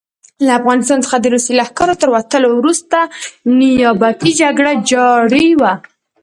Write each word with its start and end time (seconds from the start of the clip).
له 0.45 0.51
افغانستان 0.59 0.99
څخه 1.05 1.17
د 1.19 1.25
روسي 1.33 1.53
لښکرو 1.59 1.99
تر 2.01 2.07
وتلو 2.15 2.47
وروسته 2.55 2.97
نیابتي 3.59 4.31
جګړه 4.41 4.71
جاري 4.91 5.47
وه. 5.61 5.73